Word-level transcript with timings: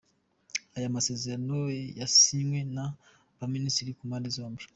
Aya 0.77 0.95
masezerano 0.95 1.57
yasinywe 1.99 2.59
na 2.75 2.85
ba 3.37 3.45
Minisitiri 3.53 3.95
ku 3.97 4.03
mpande 4.09 4.27
zombi. 4.37 4.63